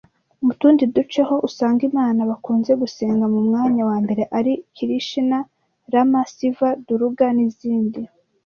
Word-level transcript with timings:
Mu 0.45 0.53
tundi 0.59 0.83
duce 0.95 1.19
ho 1.27 1.35
usanga 1.47 1.81
imana 1.89 2.19
bakunze 2.31 2.71
gusenga 2.81 3.25
mu 3.33 3.39
mwanya 3.47 3.81
wa 3.89 3.97
mbere 4.03 4.23
ari 4.37 4.53
Kirishina, 4.75 5.37
Rama, 5.93 6.21
Siva, 6.33 6.69
Duruga, 6.87 7.25
n’izindi 7.35 8.01